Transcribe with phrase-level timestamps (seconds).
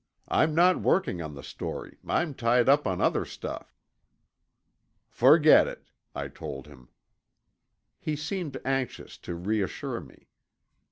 [0.29, 3.77] "I'm not working on the story—I'm tied up on other stuff."
[5.07, 6.89] "Forget it," I told him.
[7.99, 10.29] He seemed anxious to reassure me.